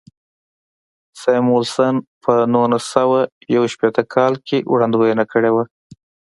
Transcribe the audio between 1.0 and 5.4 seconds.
ساموېلسن په نولس سوه یو شپېته کال کې وړاندوینه